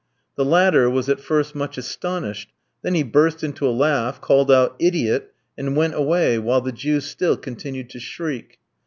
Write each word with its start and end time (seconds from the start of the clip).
The 0.35 0.43
latter 0.43 0.89
was 0.89 1.09
at 1.09 1.19
first 1.19 1.53
much 1.53 1.77
astonished; 1.77 2.51
then 2.81 2.95
he 2.95 3.03
burst 3.03 3.43
into 3.43 3.67
a 3.67 3.69
laugh, 3.69 4.19
called 4.19 4.51
out, 4.51 4.75
"Idiot!" 4.79 5.31
and 5.55 5.75
went 5.77 5.93
away, 5.93 6.39
while 6.39 6.61
the 6.61 6.71
Jew 6.71 7.01
still 7.01 7.37
continued 7.37 7.91
to 7.91 7.99
shriek. 7.99 8.57